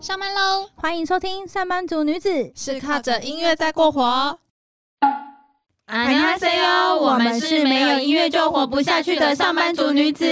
[0.00, 0.68] 上班喽！
[0.76, 4.38] 欢迎收听《上班族女子》，是靠着音乐在过活。
[5.86, 10.26] 안녕하세요，我们是没有音乐就活不下去的上班族女子。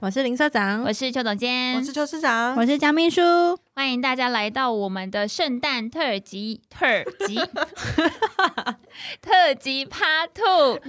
[0.00, 3.22] 我是林社长，我是邱总监，我是邱市长，我是江秘书。
[3.74, 7.36] 欢迎大家来到我们的圣诞特辑，特辑，
[9.20, 10.80] 特辑 Part Two。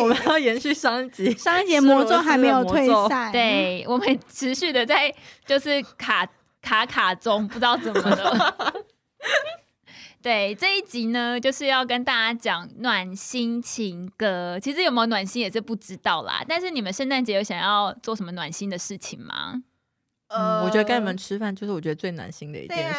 [0.00, 6.26] 我们要延续上一集，上一节魔咒还没有退散，对我们持续的在就是卡
[6.63, 8.55] 卡卡中，不知道怎么了。
[10.23, 14.57] 对这一集呢，就是要跟大家讲暖心情歌。
[14.57, 16.41] 其实有没有暖心也是不知道啦。
[16.47, 19.61] 但是你们圣诞节有想要做什么暖心的事情吗？
[20.29, 22.93] 嗯，我觉得跟你们吃饭就是我觉得最暖心的一件事。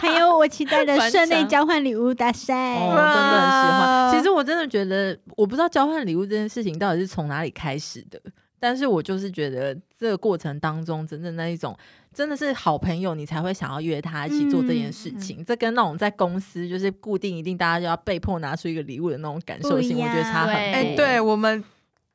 [0.00, 4.12] 还有我期待的室内交换礼物大赛，哦，真的很喜欢。
[4.12, 8.20] 其实我真的觉得，我不知道交换礼物这件事情到底是从哪里开始的，
[8.66, 11.76] 但是我就是觉得这个过程当中，真正那一种。
[12.12, 15.44] 真的是好朋友，你才会想要约他一起做这件事情。
[15.44, 20.58] 这跟那种在公司就是固定一定大家就要被迫拿出一个礼物的那种感受性，我觉得差很多。
[20.58, 21.62] 哎，对我们，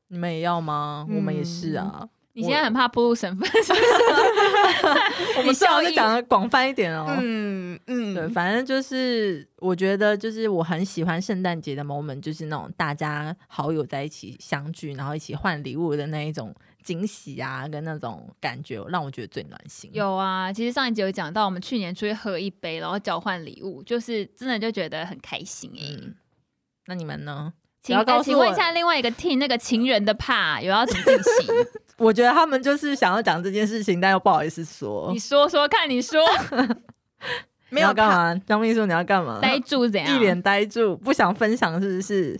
[0.09, 1.07] 你们也要吗？
[1.07, 2.09] 我们也是啊。
[2.33, 3.49] 你现在很怕步入身份，
[5.37, 7.05] 我们最好是讲的广泛一点哦。
[7.19, 16.53] 嗯嗯，对，反正就是我觉得就是我很喜欢圣诞节的 moment，就是那种大家好友在一起相聚，然后一起换礼物的那一种。
[16.83, 19.87] 惊喜啊，跟那种感觉，让我觉得最暖心。
[19.93, 25.95] 有啊，其实上一集有讲到，我们去年出去喝一杯，然后交换礼物，就是真的就觉得很开心哎。
[26.87, 27.53] 那你们呢？
[27.81, 31.55] 请请问一下，另外一个 team 那个情人的怕有要怎么进行？
[31.97, 35.09] 我觉得他们就是想要讲这件事情，但又不好意思说。
[35.11, 36.19] 你说说看，你说
[37.69, 38.41] 没有干嘛？
[38.45, 39.39] 张秘书你要干嘛？
[39.41, 40.15] 呆住怎样？
[40.15, 42.39] 一脸呆住，不想分享是不是？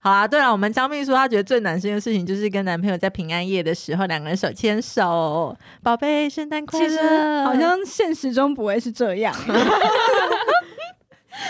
[0.00, 6.86] 好啊，对了，我们张秘书他觉得最难心的事情就是跟男朋友在平安夜的时候两个人手牵手，宝贝，圣诞快乐。
[6.86, 7.00] 其实
[7.42, 9.34] 好像现实中不会是这样，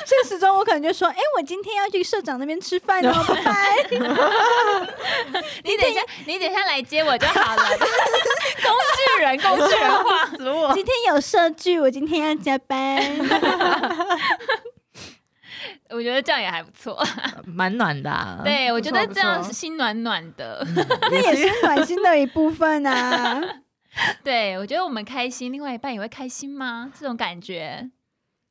[0.07, 3.86] 现实中我可能就说，哎，我今天要去社长那边吃饭哦，拜拜。
[5.64, 7.63] 你等一下，你等一下来接我就好了。
[8.63, 10.73] 工具人，工具人化死我。
[10.75, 13.03] 今天有社剧，我今天要加班。
[15.91, 17.01] 我觉得这样也还不错，
[17.47, 18.41] 蛮暖的。
[18.42, 20.67] 对，我觉得这样心暖暖的，
[21.11, 23.41] 那也是暖心的一部分啊。
[24.25, 26.91] 对，我觉得我们开心，另外一半也会开心吗？
[26.98, 27.91] 这种感觉。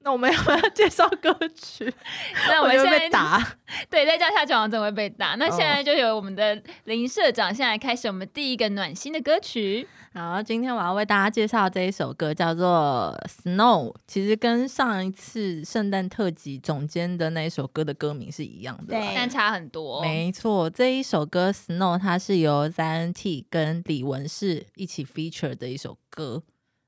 [0.03, 1.91] 那我们要不要介绍歌曲？
[2.47, 3.41] 那我们现在打，
[3.89, 5.35] 对，再叫下去好像真会被打。
[5.35, 9.87] 那现在就由我们的林社长现在开始我们第一个暖心的歌曲。
[10.13, 13.17] 好，今天我要为大家介绍这一首歌，叫做
[13.55, 13.91] 《Snow》。
[14.05, 20.01] 其实跟上一次圣诞特辑总监的那一首歌的歌名是一样的，对，但差很多。
[20.01, 26.43] 没错，这一首歌《Snow》它是由 ZNT 跟李文世一起 feature 的一首歌。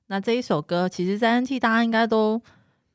[0.08, 2.40] 那这一首歌，其实 ZNT 大家应该都，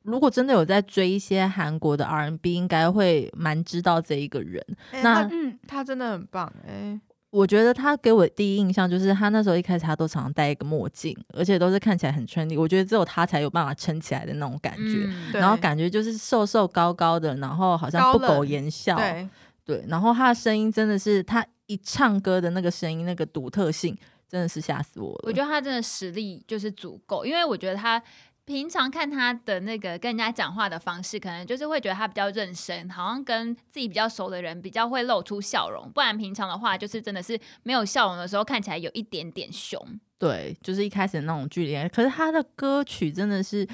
[0.03, 4.65] 如果真的有在追一些韩国的 R&B，应该会蛮知道这一个人。
[5.03, 7.01] 那嗯，他真的很棒，哎。
[7.31, 12.59] 我觉得他给我第一印象就是他那时候一开始他都常常戴一个墨镜，而且都是看起来很 trendy。
[12.59, 18.97] 我觉得只有他才有办法撑起来的那种感觉，然后感觉就是瘦瘦高高的，然后好像不苟言笑。
[18.97, 19.29] 对
[19.65, 23.97] 对，然后他的声音真的是他一唱歌的那个声音那个独特性，
[24.29, 25.21] 真的是吓死我了。
[25.23, 28.03] 我觉得他真的实力就是足够，因为我觉得他。
[28.51, 35.89] 平常看他的那个跟人家讲话的方式，可能就是会觉得他比较认真，好像跟自己比较熟的人比较会露出笑容。
[35.93, 39.81] 不然平常的话，就是真的是没有笑容的时候，看起来有一点点凶。
[40.19, 41.89] 对，就是一开始那种距离。
[41.91, 43.65] 可是他的歌曲真的是，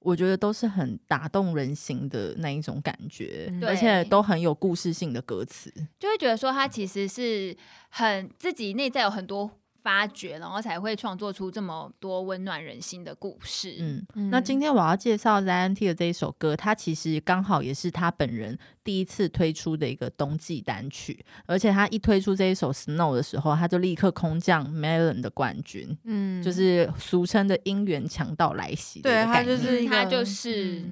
[0.00, 7.56] 我觉得都是很打动人心的那一种感觉，而且都很有故事性的歌词，就会觉得说他其实是
[7.88, 9.50] 很自己内在有很多。
[9.86, 13.76] 发掘，然后才会创作出这么多温暖人心的故事。
[13.78, 25.96] 嗯，那今天我要介绍 ZNT 的这一首歌，它其实刚好也是他本人第一次推出的一个冬季单曲，而且他一推出这一首 Snow 的时候，他就立刻空降 Melon 的冠军。
[26.02, 29.02] 嗯，就是俗称的姻缘强盗来袭。
[29.02, 30.82] 对，他就是他就是。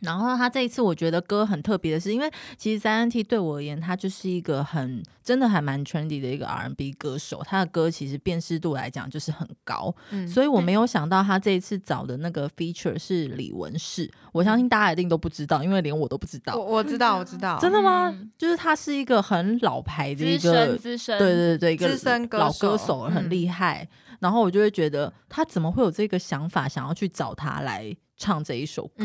[0.00, 7.42] 然后他这一次，我觉得歌很特别的是，因为其实三 N T 对我而言，他就是一个很真的还蛮 trendy 的一个 R N B 歌手。
[7.44, 14.10] 他的歌其实辨识度来讲就是很高，嗯所以我没有想到他这一次找的那个 feature 是李文世。
[14.32, 16.54] 我相信大家一定都不知道，因为连我都不知道。
[16.56, 18.14] 我我知道，我知道，真的吗？
[18.38, 23.88] 就是他是一个很老牌的一个资深，对对对，一个资深老歌手，很厉害。
[24.20, 27.94] 然后我就会觉得他怎么会有这个想法，想要去找他来。
[28.20, 29.04] 唱这一首歌，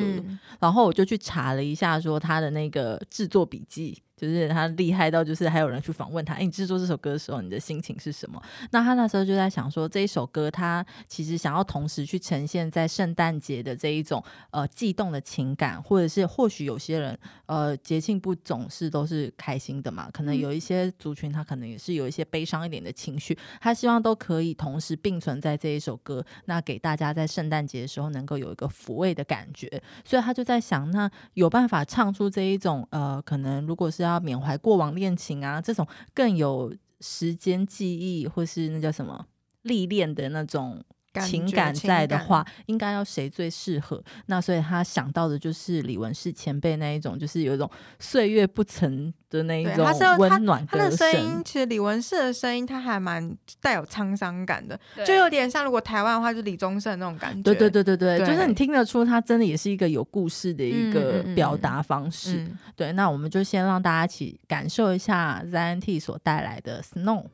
[0.60, 8.42] 然后我就去查了一下，说他的那个制作笔记，就是他厉害到，就是还有人去访问他，哎，你制作这首歌的时候，你的心情是什么？
[8.72, 14.22] 那他那时候就在想说，这一首歌他其实想要同时去呈现在圣诞节的这一种
[14.52, 29.68] 呃悸动的情感，或者是或许有些人呃节庆不总是都是开心的嘛，可能有一些族群他可能也是有一些悲伤一点的情绪，他希望都可以同时并存在这一首歌，那给大家在圣诞节的时候能够有一个抚慰的感觉，
[30.06, 34.06] 所以他就在想，那有办法唱出这一种呃，可能如果是。
[34.06, 39.26] 要缅怀过往恋情啊，这种更有时间记忆或是那叫什么
[39.64, 40.80] 历练的那种
[41.22, 44.04] 情感在的话，应该要谁最适合？
[44.26, 47.70] 那所以他想到的就是李文世前辈那一种，就是有一种
[48.00, 49.14] 岁月不曾。
[49.28, 49.86] 的那一种
[50.18, 57.42] 温暖，他的声音其实李文世的声音他还蛮带有沧桑感的，就有点像如果台湾的话，就李宗盛那种感觉。
[57.44, 62.48] 对对对对对，就是你听得出他真的也是一个有故事的一个表达方式。
[62.78, 67.26] 对，那我们就先让大家一起感受一下 ZNT 所带来的 Snow。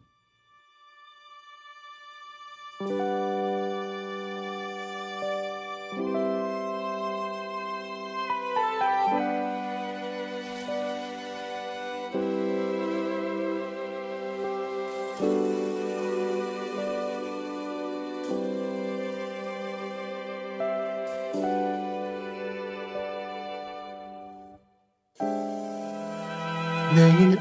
[2.82, 2.98] 내일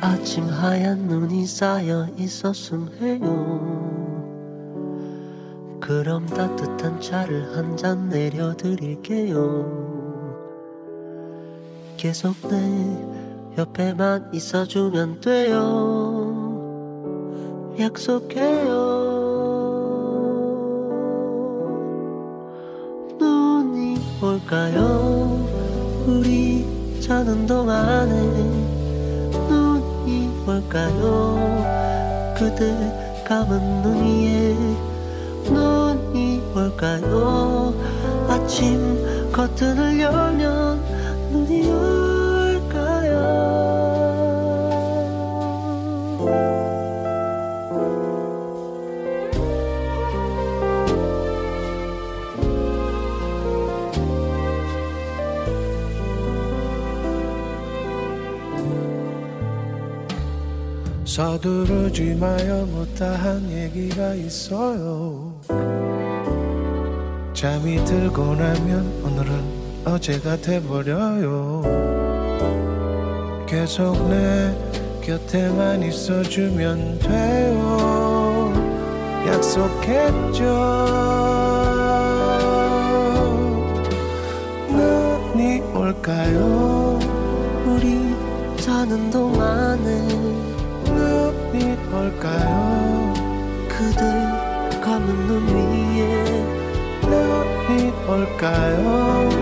[0.03, 4.00] 아침 하얀 눈이 쌓여 있었음 해요
[5.91, 9.67] 그럼 따뜻한 차를 한 잔 내려드릴게요
[11.97, 12.57] 계속 내
[13.59, 16.47] 옆에만 있어주면 돼요
[17.81, 18.69] 약속해요
[23.19, 25.45] 눈이 올까요
[26.07, 28.71] 우리 자는 동안에
[30.47, 32.35] 뭘까요?
[32.39, 34.90] 그대 감은 눈 위에 눈이
[37.11, 37.75] 올까요
[38.29, 40.81] 아침 커튼을 열면
[41.33, 42.01] 눈이 올까요?
[61.05, 62.65] 서두르지 마요.
[62.67, 65.30] 못다한 얘기가 있어요
[67.41, 71.63] 잠이 들고 나면 오늘은 어제가 돼버려요.
[73.47, 74.55] 계속 내
[75.01, 78.53] 곁에만 있어주면 돼요.
[79.27, 80.45] 약속했죠.
[84.69, 86.99] 눈이 올까요?
[87.65, 88.15] 우리
[88.63, 90.09] 자는 동안에
[90.85, 93.15] 눈이 올까요?
[93.67, 96.60] 그대 감은 눈 위에
[97.10, 99.39] 눈이 올까요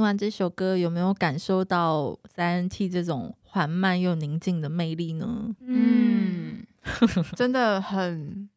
[0.00, 5.54] 听完这首歌，有没有感受到三 T 这种缓慢又宁静的魅力呢？
[5.60, 6.64] 嗯，
[7.36, 8.48] 真的很。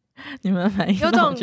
[0.43, 1.35] 你们反应有种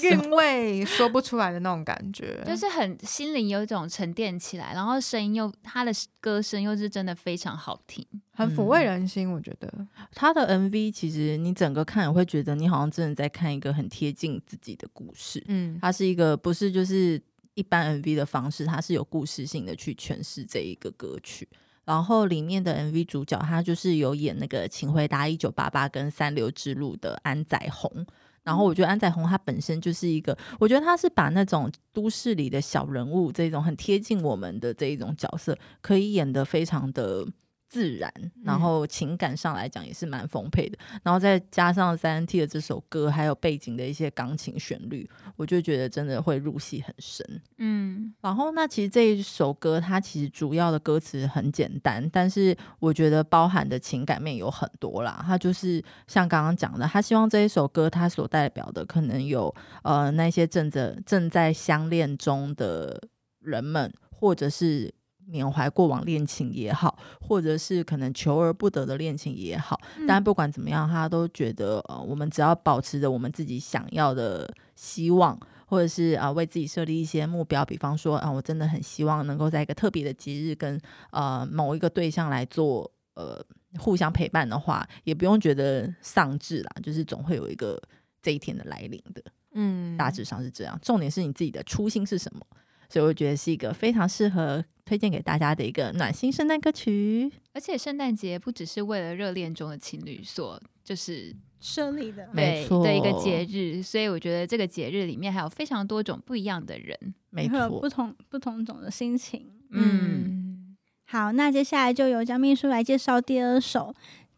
[0.00, 9.30] 韵味说不出来的那种感觉， 就是很心灵有一种沉淀起来，然后声音又他的歌声又是真的非常好听，很抚慰人心。
[9.30, 9.70] 我觉得
[10.14, 15.42] 他的 MV 其实你整个看也会觉得你好像真的在看一个很贴近自己的故事。
[15.48, 17.20] 嗯，它是一个不是就是
[17.54, 21.48] 一般 MV 的方式，它是有故事性的去诠释这一个歌曲。
[21.84, 28.06] 然后里面的 MV 主角他就是有演那个《请回答一九八八》跟《三流之路》的安宰红。
[28.44, 37.26] 然后我觉得安宰红他本身就是一个，我觉得他是把那种都市里的小人物这种很贴近我们的这一种角色，可以演得非常的。
[37.72, 38.12] 自然，
[38.44, 47.26] 然后情感上来讲也是蛮丰沛的，然后再加上三 T 的这首歌，还有背景的一些钢琴旋律，我就觉得真的会入戏很深。
[47.56, 55.24] 嗯，然后那其实这一首歌它其实主要的歌词很简单，但是我觉得包含的情感面有很多啦。
[55.26, 63.00] 它就是像刚刚讲的，他希望这一首歌它所代表的可能有呃那些正在正在相恋中的
[63.40, 63.90] 人们。
[64.22, 64.94] 或者是
[65.26, 75.38] 缅怀过往恋情也好，或者是可能求而不得的恋情也好，但不管怎么样，他都觉得呃，我们只要保持着我们自己想要的希望。
[75.64, 80.78] 或者是啊，为自己设立一些目标，比方说啊，我真的很希望能够在一个特别的节日跟
[81.12, 83.42] 呃某一个对象来做呃
[83.78, 87.80] 互相陪伴的话，也不用觉得丧志啦，就是总会有一个
[88.20, 89.22] 这一天的来临的。
[89.54, 90.78] 嗯，大致上是这样。
[90.82, 92.46] 重点是你自己的初心是什么？
[92.90, 97.30] 所以我觉得是一个非常适合推荐给大家的一个暖心圣诞歌曲。
[97.52, 101.34] 而且圣诞节不只是为了热恋中的情侣所就是。
[101.64, 109.46] 设立的，没错的一个节日，所以我觉得这个节日里面还有非常多种不一样的人，没错，不同不同种的心情。
[109.70, 113.94] 嗯，好，那接下来就由江秘书来介绍第二首，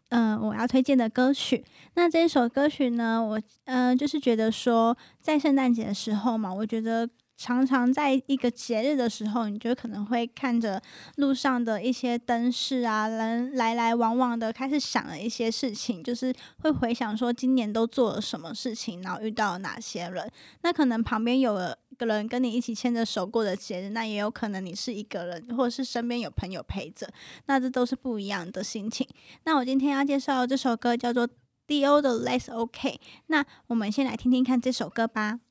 [0.09, 1.65] 嗯，我要推荐的歌曲。
[1.95, 7.09] 那这首歌曲呢，我嗯，就是觉得说，在圣诞节的时候嘛，我觉得。
[7.37, 10.81] 常常在一个节日的时候，你就可能会看着
[11.17, 20.31] 路上的一些灯饰啊，人来来往往的，开始想了一些事情，就是会回想说今年都做了什么事情，然后遇到了哪些人。
[20.61, 21.55] 那可能旁边有
[21.89, 27.09] 一个人跟你一起牵着手过的节日，那也有可能你是一个人，或者是身边有朋友陪着，
[27.47, 29.07] 那这都是不一样的心情。
[29.43, 31.27] 那我今天要介绍这首歌叫做
[31.67, 32.99] D.O 的 Less OK。
[33.27, 35.41] 那我们先来听听看这首歌吧。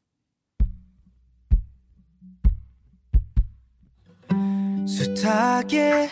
[4.87, 6.11] 숱하게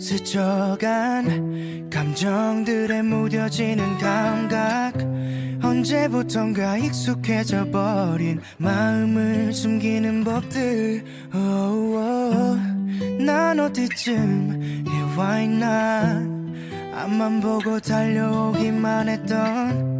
[0.00, 4.94] 스쳐간 감정들에 무뎌지는 감각.
[5.62, 11.04] 언제부턴가 익숙해져 버린 마음을 숨기는 법들.
[11.34, 12.58] Oh, oh.
[13.24, 16.20] 난 어디쯤 해와 있나.
[16.94, 19.99] 앞만 보고 달려오기만 했던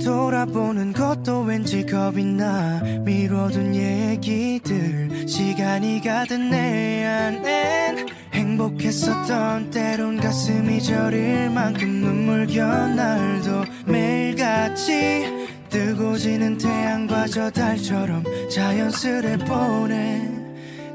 [0.00, 2.80] 돌아보는 것도 왠지 겁이 나.
[3.04, 16.16] 미뤄둔 얘기들 시간이 가든 내 안엔 행복했었던 때론 가슴이 저릴 만큼 눈물겨 날도 매일같이 뜨고
[16.16, 20.28] 지는 태양과 저 달처럼 자연스레 보내.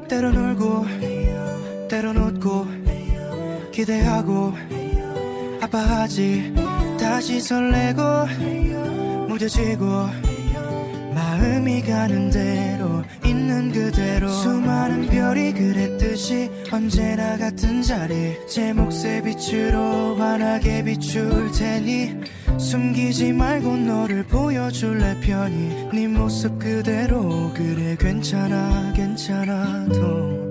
[0.08, 0.86] 때론 울고
[1.88, 2.66] 때론 웃고
[3.72, 4.52] 기대하고
[5.60, 6.54] 아파하지.
[6.98, 8.02] 다시 설레고
[9.36, 9.84] 무뎌지고
[11.14, 14.28] 마음이 가는 대로 있는 그대로.
[14.28, 18.36] 수많은 별이 그랬듯이 언제나 같은 자리.
[18.46, 22.14] 제 몫의 빛으로 환하게 비출 테니
[22.58, 25.88] 숨기지 말고 너를 보여줄래 편히.
[25.92, 27.52] 네 모습 그대로.
[27.54, 30.45] 그래 괜찮아 괜찮아도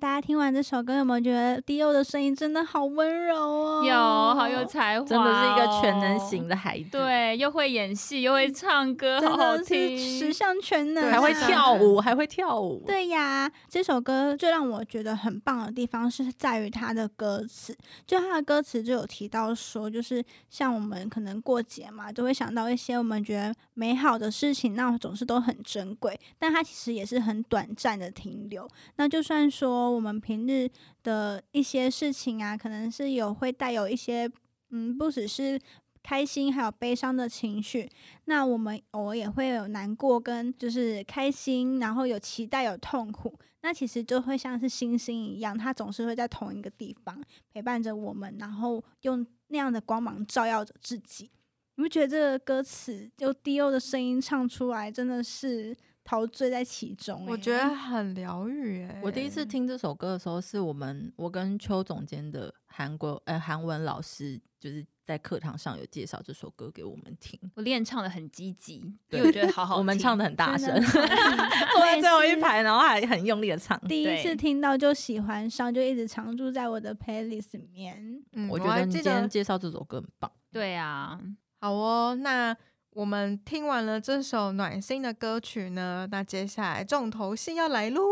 [0.00, 3.84] 大家听完这首歌，有没有觉得 D.O 的声音真的好温柔哦？
[3.84, 6.88] 有，好有才华，真的是一个全能型的孩子。
[6.90, 12.82] 对，又会演戏，又会唱歌，好好听，十项全能，还会跳舞，还会跳舞。
[12.86, 17.76] 对呀，这首歌最让我觉得很棒的地方是在于它的歌词，
[18.06, 28.66] 就它的歌词就有提到说，就是像我们可能过节嘛，都会想到一些我们觉得美好的事情，那总是都很珍贵，但它其实也是很短暂的停留。
[28.96, 29.89] 那就算说。
[29.90, 30.70] 我们平日
[31.02, 34.30] 的一些事情啊，可能是有会带有一些
[34.70, 35.60] 嗯，不只是
[36.02, 37.88] 开心，还有悲伤的情绪。
[38.24, 43.38] 那我们偶尔也会有难过，跟就是开心，然后有期待，有痛苦。
[43.62, 51.30] 那其实就会像是星星一样，它总是会在同一个地方陪伴着我们，然后用那样的光芒照耀着自己。
[51.74, 55.76] 你不觉得这个歌词就 D.O 的声音唱出来，真的是？
[56.10, 58.82] 陶醉在其中，我觉得很疗愈。
[58.82, 67.38] 哎，我第一次听这首歌的时候，是我们我跟邱总监的韩国呃韩文老师，就是在课堂上有介绍这首歌给我们听。
[67.54, 68.78] 我练唱的很积极，
[69.10, 69.76] 因为我觉得好好。
[69.76, 73.80] 我们唱的很大声， 坐在最后一排，然后还很用力的唱。
[73.86, 78.20] 第一次听到就喜欢上，就一直常驻在我的 playlist 里面。
[78.32, 80.28] 嗯，我觉得你今天介绍这首歌很棒。
[80.50, 81.20] 对啊，
[81.60, 82.56] 好哦，那。
[82.92, 88.02] 我们听完了这首暖心的歌曲呢，那接下来重头戏要来喽！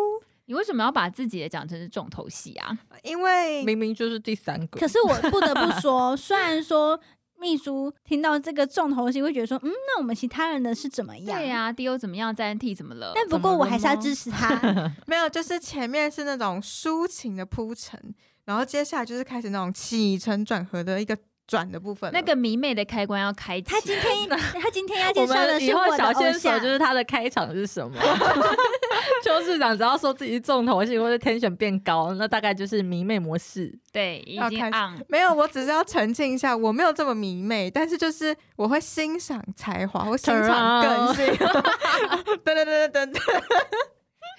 [0.46, 2.78] 你为什么要把自己也讲成是重头戏啊？
[3.02, 4.78] 因为明明就是第三个。
[4.78, 6.98] 可是我不得不说，虽然说
[7.40, 11.38] 秘书听到这个重头戏会觉得说，嗯，那我们其他人的是怎么样？
[11.38, 13.12] 对呀，D O 怎么样在 N T 怎么了？
[13.16, 14.48] 但不过我还是要支持他。
[15.06, 21.18] 没有，就是前面是那种抒情的铺陈，然后接下来就是开始那种起承转合的一个。
[21.48, 22.08] 转的部分。
[22.12, 23.66] 那个迷妹的开关要开启。
[23.66, 27.98] 他今天他今天要 介我绍的是我的小线索，就是他的开场是什么？
[29.24, 33.76] 邱市长只要说自己重头戏或者天选变高，那大概就是迷妹模式。
[33.90, 35.04] 对，已经要开始 on。
[35.08, 41.26] 没有，我只是要澄清一下，我没有这么迷妹，但是就是我会欣赏才华，我欣赏个性。
[41.34, 43.20] 噔噔噔噔噔噔。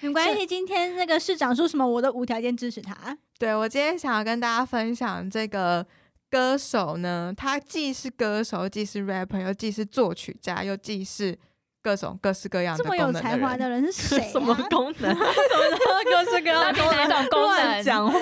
[0.02, 0.46] 没关系。
[0.46, 2.94] 今天那个市长说什么，我都无条件支持他。
[3.38, 5.86] 对我今天想要跟大家分享这个
[6.30, 11.36] 歌手呢，他既是歌手，既是 rapper，又既是作曲家，又既是
[11.82, 14.28] 各种各式各样的这么有才华的人是 谁、啊？
[14.30, 15.10] 什么功能？
[15.12, 18.18] 什么叫各式各样的哪种功能乱讲话！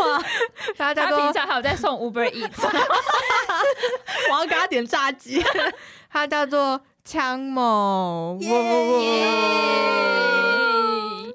[0.77, 2.65] 他叫他平常还有在送 Uber Eats，
[4.33, 5.45] 我要给他点炸鸡。
[6.11, 8.39] 他叫做枪某。
[8.41, 9.27] 耶呜呜呜耶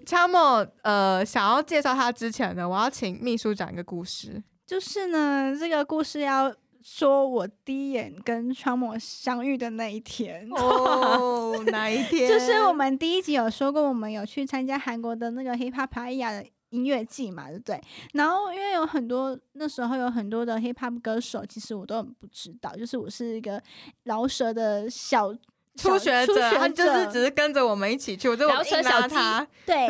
[0.05, 4.41] 枪某，呃，想要介绍他之前呢，我要请秘书讲一个故事。
[4.65, 6.53] 就是呢，这个故事要
[6.83, 10.47] 说我第一眼跟川某相遇的那一天。
[10.51, 12.29] 哦， 哪一天？
[12.29, 17.79] 就是我们第一集有说过，我们有去参加韩国的那个 Hip Hop 的音乐季嘛，对不对？
[18.13, 23.61] 然后因为有很多那时候有很多的 Hip Hop 歌手，其实我都很不知道，就是我是一个
[24.03, 25.33] 饶舌的小
[25.75, 29.47] 初学者，他就是只是跟着我们一起去，我就饶舌硬拉小鸡他。
[29.65, 29.89] 对。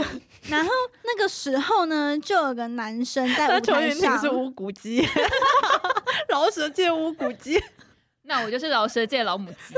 [0.50, 0.70] 然后
[1.04, 5.08] 那个时候呢，就有个男生在那舞台上是乌骨鸡，
[6.28, 7.64] 饶舌界乌骨鸡，
[8.24, 9.76] 那我就是老舌界老母鸡。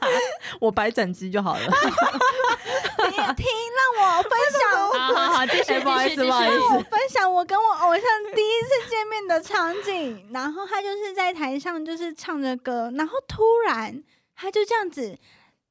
[0.60, 1.60] 我白斩鸡就好了。
[1.60, 8.02] 听听让我分享好好好，继续哎不好意思不好意思我分享我跟我偶像
[8.34, 14.02] 第一次见面的场景，然后他就是在台上就是唱着歌，然后突然
[14.34, 15.18] 他就这样子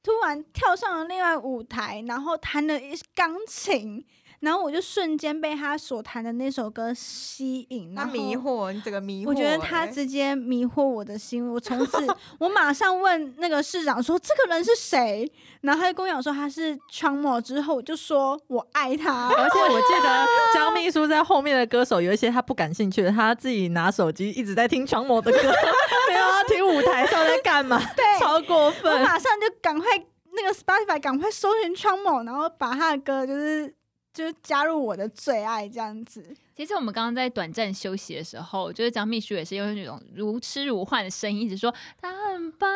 [0.07, 4.05] 突然跳上了另外舞台，然后弹了一钢琴，
[4.39, 9.27] 然后我就瞬间被他所弹的那首歌吸引，他迷惑你，这个迷惑欸。
[9.29, 12.06] 我觉得他直接迷惑我的心，我从此
[12.39, 15.29] 我马上问那个市长说这个人是谁，
[15.62, 25.38] 然后他就跟我讲说他是川某，之后我就说我爱他， 而且我记得江秘书在后面的歌手有一些他不感兴趣的，他自己拿手机一直在听长某的歌，
[26.08, 29.01] 没有要听舞台上在干嘛，对超过分我分。
[29.01, 29.88] 马上就赶快
[30.34, 33.74] 那个 Spotify 赶快搜寻川某，然后把他的歌就是
[34.17, 36.25] 就是加入我的最爱这样子。
[36.55, 41.71] 其实我们刚刚在短暂休息的时候，就是张秘书也是用那种如痴如幻的声音，一直说
[42.01, 42.68] 他很棒。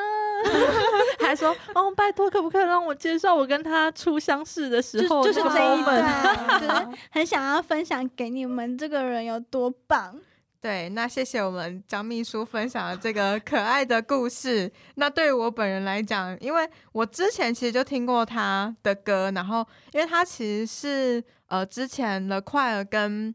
[1.19, 10.15] 还说哦，拜托，可不可以让我介绍我跟他初相识的时候就就是那个这一段，就是很想要分享给你们这个人有多棒。
[10.61, 14.71] 对，那谢谢我们张秘书分享的这个可爱的故事。
[14.93, 23.33] 那对于我本人来讲，因为我之前其实就听过他的歌，然后因为他其实是呃之前的快儿跟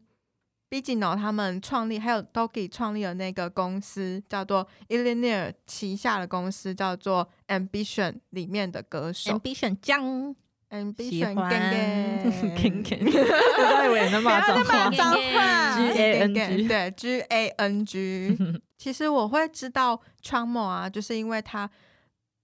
[0.69, 8.21] B G No 他们创立，还有 Dogi 创立的那个公司叫做 i l l i n e r 旗下的公司叫做 Ambition
[8.29, 9.37] 里面的歌手。
[9.37, 10.33] Ambition 江。
[10.69, 18.37] Ambition 欢 Gang Gang Gang，我刚以为你在骂脏话不要再骂脏话 G A N G 对 G A N G。
[18.77, 21.69] 其实我会知道 Chamo 啊，就是因为他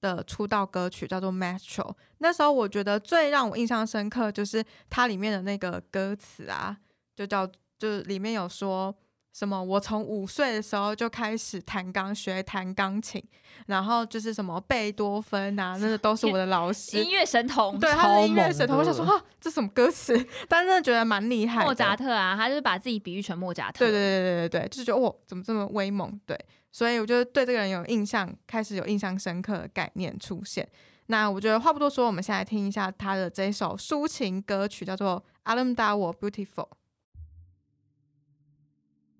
[0.01, 1.91] 的出道歌曲叫做《Metro》。
[2.19, 6.77] 那时候我觉得最让我印象深刻就是它里面的那个歌词啊，
[7.15, 7.45] 就叫
[7.77, 8.95] 就是里面有说
[9.33, 13.21] 什么，我从五岁的时候就开始弹钢学弹钢琴，
[13.65, 17.09] 然后就是什么贝多芬啊，那个都是我的老师音。
[17.09, 20.15] 乐神童，对，他超是音乐神童，我想说啊，这什么歌词？
[20.47, 21.63] 但真的觉得蛮厉害。
[21.65, 23.79] 莫扎特啊，他就是把自己比喻成莫扎特。
[23.79, 26.19] 对对对对对对，就是觉得哇，怎么这么威猛？
[26.27, 26.39] 对，
[26.71, 30.67] 所以我就对这个人有印象，开始有印象深刻的概念出现。
[31.07, 36.45] 那我觉得话不多说，我们先来听一下他的这一首抒情歌曲，叫做《阿伦达我 Beautiful》。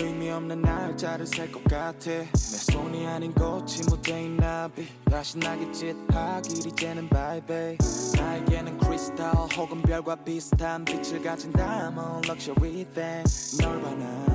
[0.00, 2.10] 의미 없는 날짜를 셀것 같아.
[2.10, 4.86] 내 손이 아닌 꽃이 묻어있는 나비.
[5.10, 7.76] 다시 나게 짙하길 이제는 babe.
[8.16, 13.24] 나에게는 크리스탈 혹은 별과 비슷한 빛을 가진 diamond luxury thing.
[13.60, 14.28] 널 봐나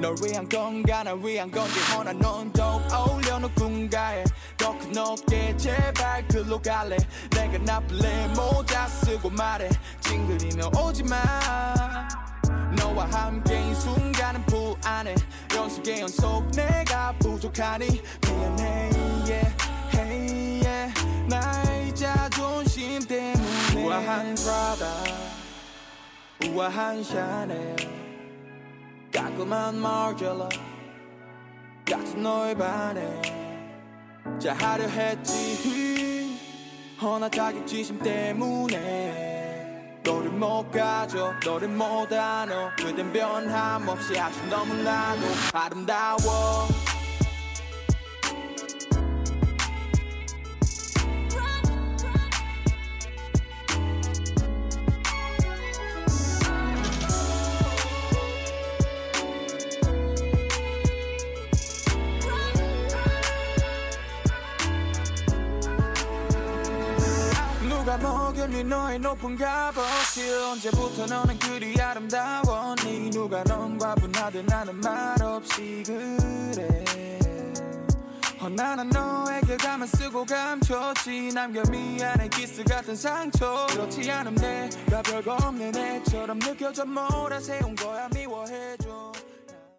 [0.00, 4.24] 널 위한 건가 날 위한 건지 허나 넌 더욱 어울려 누군가에
[4.56, 6.96] 더 큰 어깨 제발 글로 갈래.
[7.30, 9.68] 내가 나쁠래 모자 쓰고 말해.
[10.00, 11.99] 찡그리며 오지마
[12.90, 15.14] 너와 함께인 순간은 불안해.
[15.54, 18.90] 연속의 연속 내가 부족하니 미안해
[19.26, 19.56] yeah,
[19.94, 20.94] hey, yeah.
[21.28, 23.84] 나의 자존심 때문에.
[23.84, 24.78] 우아한 드랍
[26.48, 27.76] 우와 한 샷에
[29.12, 30.48] 깔끔한 마르젤라
[31.86, 33.22] 같은 너의 반에.
[34.40, 36.36] 자 하려 했지
[37.00, 39.29] 허나 자격지심 때문에
[40.10, 45.20] 너를 못 가져 너를 못 안어 그댄 변함없이 아주 너무나도
[45.52, 46.66] 아름다워
[68.39, 77.19] 누가 먹였니 너의 높은 값어치 언제부터 너는 그리 아름다웠니 누가 넌 과분하듯 나는 말없이 그래
[78.39, 85.33] 어, 나는 너에게 가만 쓰고 감췄지 남겨 미안해 키스 같은 상처 그렇지 않음 내가 별거
[85.33, 89.11] 없는 애처럼 느껴져 몰아세운 거야 미워해줘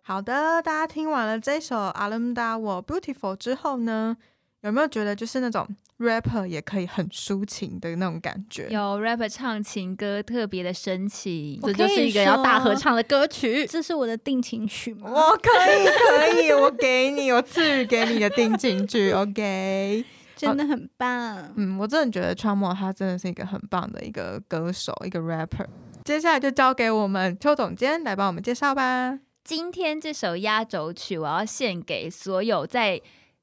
[0.02, 4.16] 好的，大家听完了这首《阿伦达我 Beautiful》之后呢，
[4.61, 5.67] 有没有觉得就是那种
[5.99, 8.67] rapper 也可以很抒情的那种感觉？
[8.69, 13.65] 有 rapper 唱情歌特别的深情，我这就是一个要大合唱的歌曲。
[13.65, 15.09] 这是我的定情曲吗？
[15.11, 20.05] 我可以，可以，我给你，我赐予给你的定情曲，OK。
[20.37, 21.53] 真的很棒。
[21.55, 25.67] 嗯，我真的觉得川莫他真的是一个很棒的一个歌手，一个 rapper。
[26.03, 29.19] 接下来就交给我们邱总监来帮我们介绍吧。
[29.43, 32.99] 今天这首压轴曲，我要献给所有在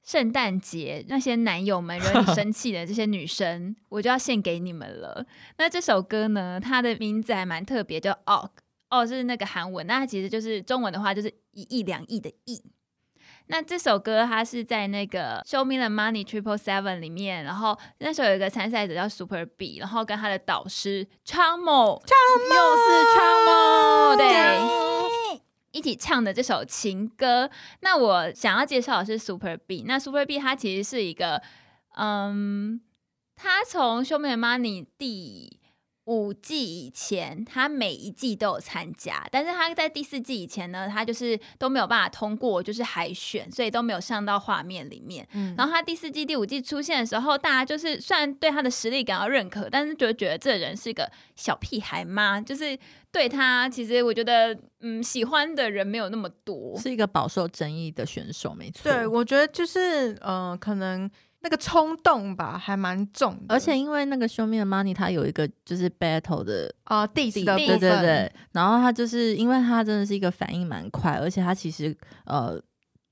[0.08, 5.26] 圣诞节那些男友们惹你 生气的这些女生，我就要献给你们了。
[5.58, 8.48] 那这首歌呢，它的名字还蛮特别，叫 “og”，
[8.88, 12.62] 哦是那个韩文，那它其实就是中文的话就是一亿两亿的亿。
[13.48, 24.97] 那这首歌它是在那个《Show Me the Money Triple Seven》里面，然后那时候有一个参赛者叫 Super B，然后跟他的导师 Changmo，又是 Changmo，对。
[25.78, 27.48] 一起唱的这首情歌，
[27.80, 29.84] 那我想要介绍的是 Super B。
[29.86, 31.40] 那 Super B 它其实是一个，
[31.96, 32.80] 嗯，
[33.36, 35.60] 他从《Show Me Money》第
[36.08, 45.28] 五季以前，他每一季都有参加，但是他在第四季以前呢，他就是都没有办法通过，就是海选，所以都没有上到画面里面。
[45.34, 52.78] 嗯，然后他第四季、第五季出现的时候，大家就是虽然对他的实力感到认可，但是就觉得这人是个小屁孩嘛，就是
[53.12, 58.90] 对他其实我觉得，嗯，喜欢的人没有那么多，是一个饱受争议的选手，没错。
[58.90, 72.60] 对，我觉得就是，呃，可能那个冲动吧，还蛮重的，而且因为那个 Show Me the Money，它有一个就是 battle 的啊、呃、，diss 的部对，对对，然后他就是因为他真的是一个反应蛮快，而且他其实呃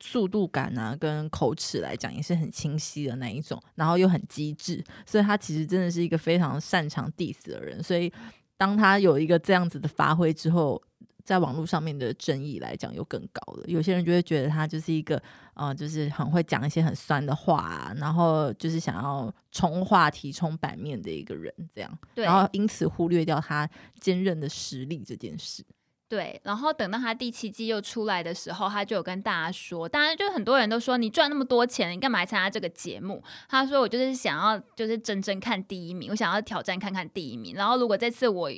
[0.01, 8.13] 速度感啊跟口齿来讲也是很清晰的那一种，然后又很机智，所以他其实真的是一个非常擅长 diss 的人，所以
[8.57, 10.83] 当他有一个这样子的发挥之后。
[11.27, 15.21] 在网络上面的争议来讲又更高了，有些人就会觉得他就是一个
[15.55, 23.69] 呃，就是很会讲一些很酸的话、啊，然后就是想要冲话题、冲版面的一个人，这样，然后因此忽略掉他
[24.01, 25.65] 坚韧的实力这件事。
[26.09, 33.21] 对，然后等到他第七季又出来的时候，他就有跟大家说，当然就很多人都说你赚那么多钱，你干嘛来参加这个节目？
[33.49, 37.57] 他说我就是想要就是真正看第一名，我想要挑战看看第一名。
[37.57, 38.49] 然后如果这次我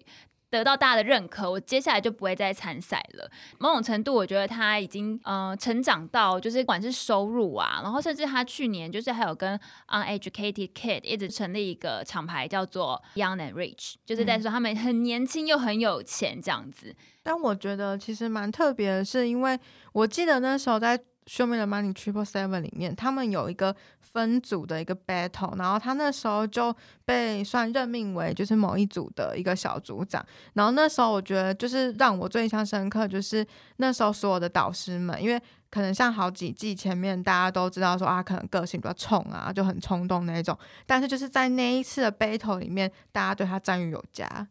[0.50, 3.30] 得到大家的认可，我接下来就不会再参赛了。
[3.58, 9.58] 某种程度，我觉得他已经呃成长到，就是不管是收入啊，然后甚至他去年就是还有跟
[9.88, 16.94] Uneducated Kid 一直成立一个厂牌叫做 Young and Rich，就是在说他们很年轻又很有钱这样子。
[17.22, 19.58] 但我觉得其实蛮特别的，是因为
[19.92, 20.96] 我记得那时候在
[21.28, 30.24] 《Show Me the Money Triple Seven》里面，他们有一个分组的一个 battle，然后他那时候就被算任命为就是某一组的一个小组长。
[30.54, 35.38] 然后那时候我觉得就是让我最印象深刻，就是那时候所有的导师们，因为
[35.70, 44.48] 可能像好几季前面大家都知道说啊，可能个性比较冲啊，就很冲动那一种，但是就是在那一次的 battle 里面，大家对他赞誉有加。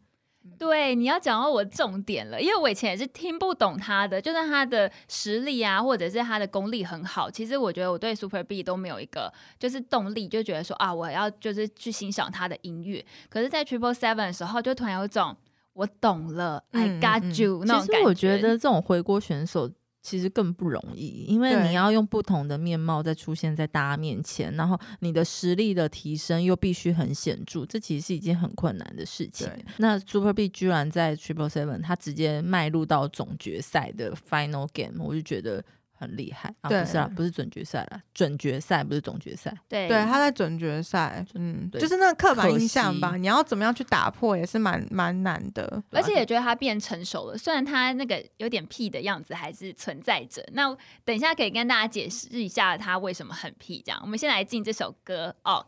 [0.56, 13.04] 对，你要讲到我重点了，因为我以前也是听不懂他的，就算他的实力啊，或者是他的功力很好，其实我觉得我对 Super B 都没有一个就是动力，就觉得说啊，我要就是去欣赏他的音乐。
[13.28, 15.36] 可是，在 Triple Seven 的时候，就突然有一种
[15.74, 17.34] 我懂了、嗯 i got 嗯。
[17.36, 18.38] you 那种感其实我觉。
[18.38, 19.70] 得这种回国选手
[20.08, 29.46] 其实更不容易，因为你要用不同的面貌再出现在大家面前，然后你的实力的提升又必须很显著，这其实是一件很困难的事情。
[29.76, 35.62] 那 Super B 居然在 Triple Seven 他直接迈入到总决赛的 Final Game，我就觉得
[35.98, 36.68] 很厉害啊！
[36.68, 39.52] 对不是啊，不是准决赛了，准决赛不是总决赛。
[39.68, 45.82] 对对，他在准决赛，嗯，对就是那个刻板印象吧，你要怎么样去打破，也是蛮蛮难的。
[45.90, 50.46] 而且也觉得他变成熟了，虽然他那个有点屁的样子还是存在着。
[50.52, 53.82] 那等一下可以跟大家解释一下他为什么很屁。
[53.84, 55.66] 这样，我们先来进这首歌哦。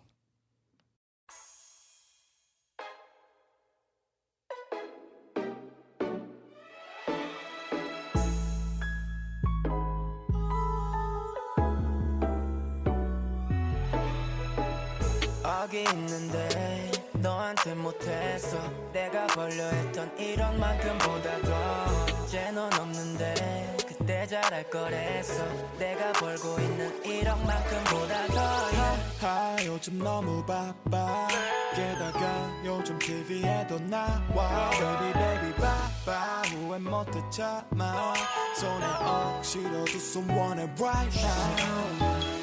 [15.62, 18.56] 여기 있는데 너한테 못했어
[18.94, 25.44] 내가 벌려 했던 1억만큼보다 더 이제 넌 없는데 그때 잘할 거랬어
[25.78, 29.00] 내가 벌고 있는 1억만큼보다 더 yeah.
[29.20, 31.28] 하, 요즘 너무 바빠.
[31.76, 34.70] 게다가 요즘 TV에도 나와.
[34.70, 36.40] Baby baby 바빠.
[36.46, 38.14] 후회 못해 참아
[38.56, 42.39] 손에 억지로 두 손 원해 right now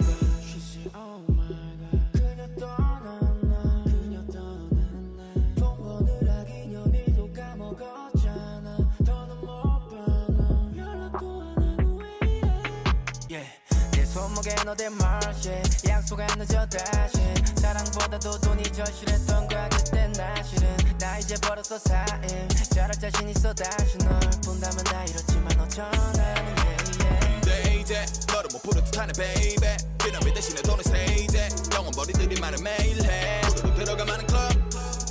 [14.68, 15.50] 너대 march
[15.88, 17.16] 약속 안 늦어 다시.
[17.56, 20.76] 사랑보다도 돈이 절실했던 거야 그땐 나 실은.
[21.00, 22.50] 나 이제 벌었어 사임.
[22.76, 27.42] 잘할 자신 있어 다시 널 본다면 나 이렇지만 yeah.
[27.46, 29.78] 돼 이제 너를 못 부를 듯하네 baby.
[30.00, 31.48] 그놈이 대신에 돈을 세 이제.
[31.74, 33.40] 영원 머리들이 말을 매일 해.
[33.48, 34.52] 우르르 들어가 많은 클럽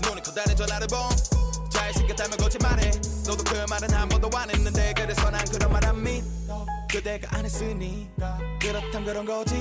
[0.06, 1.08] 눈이 커다란 전화를 봄.
[1.70, 2.90] 잘생겼다면 거짓말해.
[3.26, 7.44] 너도 그 말은 한 번도 안 했는데 그래서 난 그런 말 안 믿어 그대가 안
[7.44, 9.54] 했으니까 그렇담 그런 거지.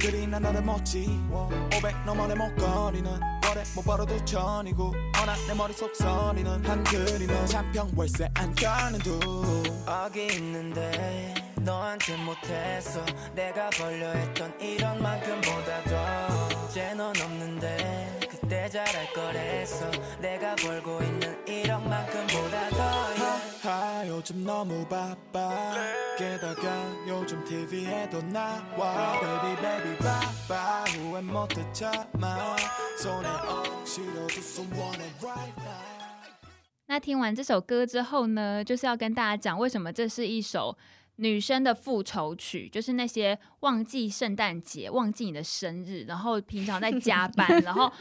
[0.00, 1.06] 그리 난 너를 멋지.
[1.30, 7.90] 500 넘어 내 목걸이는 월에 못 벌어도 천이고 허나 내 머릿속 선이는 한 그림은 참평
[7.94, 17.08] 월세 안 가는 둥 여기 있는데 너한테 못했어 내가 벌려 했던 1억만큼보다 더 이제 넌
[17.16, 18.13] 없는데
[18.43, 19.89] 그때 잘할 거랬어
[20.19, 22.83] 내가 벌고 있는 1억만큼보다 더
[23.15, 23.59] yeah.
[23.61, 25.75] 하, 요즘 너무 바빠
[26.17, 26.63] 게다가
[27.07, 32.55] 요즘 TV에도 나와 Baby baby 바빠 후회 못해 참아
[33.01, 35.99] 손에 억지로 두 손 원해 right now
[36.87, 40.75] 那听完这首歌之后呢，就是要跟大家讲为什么这是一首
[41.17, 47.91] 女生的复仇曲，就是那些忘记圣诞节、忘记你的生日，然后平常在加班， 然后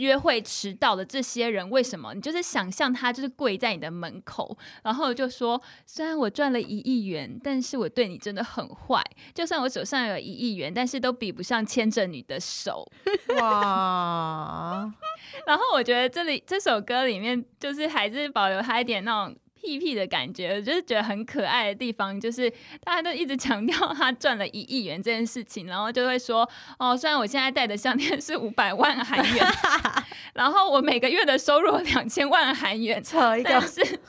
[0.00, 2.14] 约会迟到的这些人，为什么？
[2.14, 9.02] 你就是想象他就是跪在你的门口，然后就说：虽然我赚了一亿元，但是我对你真的很坏。
[9.34, 12.90] 就算我手上有一亿元，但是都比不上牵着你的手。
[13.36, 14.90] 哇，
[15.46, 22.50] 然后我觉得这里这首歌里面，就是还是保留他一点那种屁屁的感觉，我就是觉得很可爱的地方，就是
[22.82, 29.46] 大家都一直强调他赚了一亿元这件事情，然后就会说哦，虽然我现在戴的项链是五百万韩元，
[30.34, 34.00] 然后我每个月的收入两千万韩元，扯一个，但是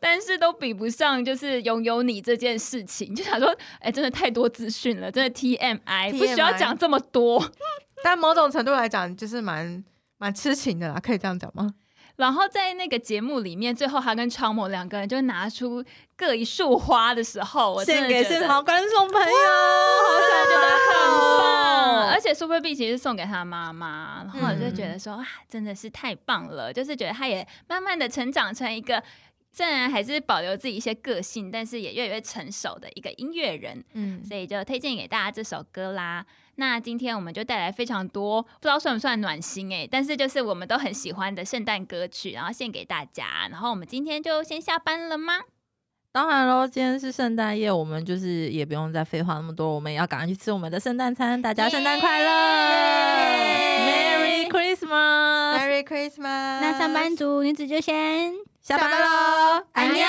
[0.00, 7.50] 但是都比不上就是拥有你这件事情，就想说，哎，真的太多资讯了，真的 TMI 不需要讲这么多。
[8.04, 9.82] 但某种程度来讲，就是蛮
[10.18, 11.74] 蛮痴情的啦，可以这样讲吗？
[12.16, 15.84] 然后在那个节目里面，最后他跟超模两个人就拿出
[16.16, 29.02] 各一束花的时候，我真献给的觉得现场观众朋友，好觉得很棒，哦而且 Super B 其实是送给他妈妈，然后我就觉得说啊，真的是太棒了，就是觉得他也慢慢的成长成一个。
[29.56, 36.26] 虽然还是保留自己一些个性，但是也越来越成熟的一个音乐人，嗯，所以就推荐给大家这首歌啦。
[36.56, 43.48] 那今天我们就带来非常多，不知道算不算暖心诶、但是就是我们都很喜欢的圣诞歌曲，然后献给大家。
[43.50, 45.40] 然后我们今天就先下班了吗？
[46.12, 51.42] 当然喽，今天是圣诞夜，我们就是也不用再废话那么多，我们也要赶快去吃我们的圣诞餐。
[51.42, 52.30] 大家圣诞快乐
[53.88, 56.60] ，Merry Christmas！Merry Christmas！
[56.60, 60.04] 那上班族女子就先下班喽，安妞。